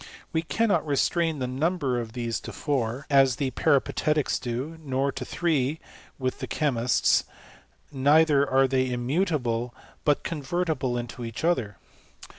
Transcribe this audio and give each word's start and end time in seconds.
We 0.33 0.41
cannot 0.41 0.83
restrain 0.83 1.37
the 1.37 1.45
number 1.45 1.99
of 1.99 2.13
these 2.13 2.39
to 2.39 2.51
four, 2.51 3.05
as 3.07 3.35
the 3.35 3.51
Peripatetics 3.51 4.39
do; 4.39 4.79
nor 4.83 5.11
to 5.11 5.23
three, 5.23 5.79
with 6.17 6.39
the 6.39 6.47
chemists: 6.47 7.23
neither 7.91 8.49
are 8.49 8.67
they 8.67 8.89
immutable, 8.89 9.75
but 10.03 10.23
convertible 10.23 10.97
into 10.97 11.23
each 11.23 11.43
other. 11.43 11.77